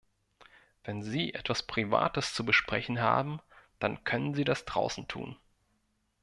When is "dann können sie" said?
3.77-4.45